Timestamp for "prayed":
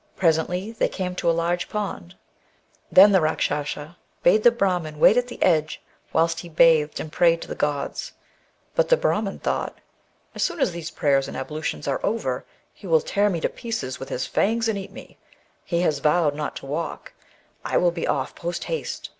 7.12-7.42